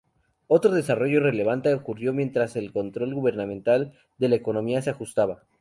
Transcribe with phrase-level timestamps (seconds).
[0.47, 5.43] Otro desarrollo relevante ocurrió mientras el control gubernamental de la economía se ajustaba.